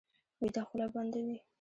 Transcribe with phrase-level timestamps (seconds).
[0.41, 1.37] ویده خوله بنده وي